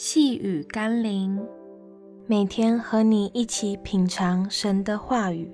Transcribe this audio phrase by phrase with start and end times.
[0.00, 1.44] 细雨甘霖，
[2.28, 5.50] 每天和你一起品尝神的话语，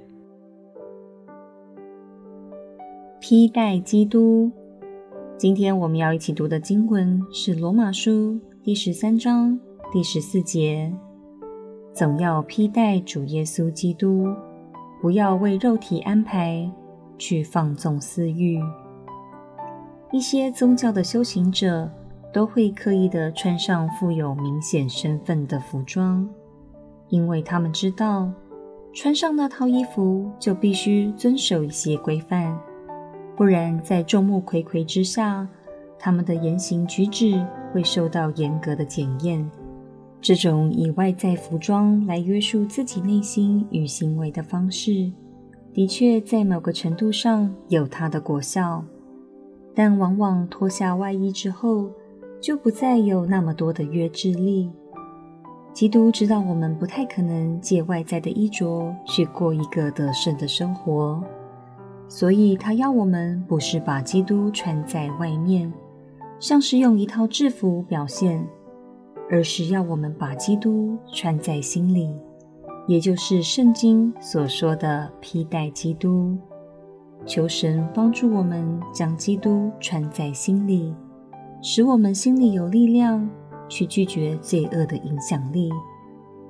[3.19, 4.53] 披戴基督。
[5.39, 8.11] 今天我们要一起读的经文是《罗马书》
[8.63, 9.59] 第十三章
[9.91, 10.93] 第十四节
[11.95, 14.27] ：“总要披戴主耶稣基督，
[15.01, 16.71] 不要为肉体安排
[17.17, 18.61] 去放纵私欲。”
[20.13, 21.91] 一些宗教的修行者，
[22.35, 26.29] 都会刻意的穿上富有明显身份的服装，
[27.09, 28.29] 因为他们知道，
[28.93, 32.59] 穿上那套衣服就必须遵守一些规范，
[33.37, 35.47] 不然在众目睽睽之下，
[35.97, 37.41] 他们的言行举止
[37.73, 39.49] 会受到严格的检验。
[40.21, 45.13] 这种以外在服装来约束自己内心与行为的方式，
[45.73, 48.85] 的确在某个程度上有它的果效，
[49.73, 51.91] 但往往脱下外衣之后，
[52.45, 54.71] 就不再有那么多的约制力。
[55.73, 61.25] 基督知道我们不太可能借外在的衣着去过一个得胜的生活，
[62.07, 65.73] 所以他要我们不是把基督穿在外面，
[66.39, 68.47] 像是用一套制服表现，
[69.31, 72.15] 而是要我们把基督穿在心里，
[72.87, 76.37] 也就是圣经所说的披戴基督。
[77.25, 80.95] 求神帮助我们将基督穿在心里。
[81.67, 83.27] 使我们心里有力量
[83.71, 85.71] 去拒绝罪恶的影响力，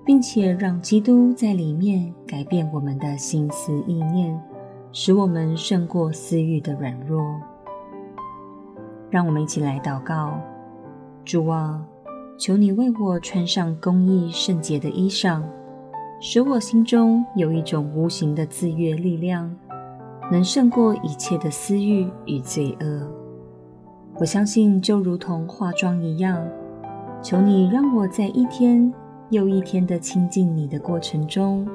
[0.04, 4.36] 并且让基督在里面改变我们的心思意念，
[4.90, 7.24] 使我们胜过私欲的软弱。
[9.08, 10.36] 让我们一起来祷告：
[11.24, 11.86] 主啊，
[12.36, 15.40] 求你为我穿上公义圣洁的衣裳，
[16.20, 19.48] 使我心中有一种无形的自悦力量，
[20.32, 23.23] 能胜过一切的私欲与罪恶。
[24.16, 26.40] 我相信，就如同化妆一样，
[27.20, 28.92] 求你让我在一天
[29.30, 31.66] 又一天的亲近你的过程中，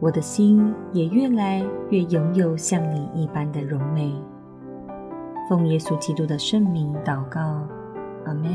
[0.00, 4.14] 我的心也越来越拥有像你一般的柔美。
[5.48, 7.66] 奉耶稣基督的圣名祷告，
[8.24, 8.50] 阿门。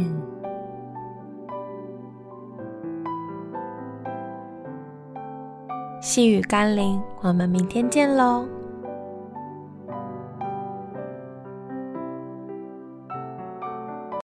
[6.01, 8.45] 细雨甘霖，我们明天见喽。